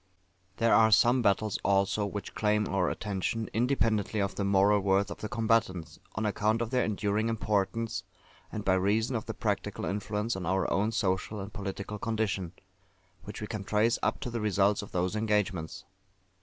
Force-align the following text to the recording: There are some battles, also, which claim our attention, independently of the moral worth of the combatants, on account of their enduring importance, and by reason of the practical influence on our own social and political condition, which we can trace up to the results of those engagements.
There 0.57 0.73
are 0.73 0.89
some 0.89 1.21
battles, 1.21 1.59
also, 1.63 2.07
which 2.07 2.33
claim 2.33 2.67
our 2.67 2.89
attention, 2.89 3.51
independently 3.53 4.19
of 4.19 4.33
the 4.33 4.43
moral 4.43 4.79
worth 4.79 5.11
of 5.11 5.19
the 5.21 5.29
combatants, 5.29 5.99
on 6.15 6.25
account 6.25 6.59
of 6.59 6.71
their 6.71 6.83
enduring 6.83 7.29
importance, 7.29 8.01
and 8.51 8.65
by 8.65 8.73
reason 8.73 9.15
of 9.15 9.27
the 9.27 9.35
practical 9.35 9.85
influence 9.85 10.35
on 10.35 10.47
our 10.47 10.67
own 10.73 10.91
social 10.91 11.39
and 11.39 11.53
political 11.53 11.99
condition, 11.99 12.53
which 13.25 13.41
we 13.41 13.45
can 13.45 13.63
trace 13.63 13.99
up 14.01 14.19
to 14.21 14.31
the 14.31 14.41
results 14.41 14.81
of 14.81 14.91
those 14.91 15.15
engagements. 15.15 15.85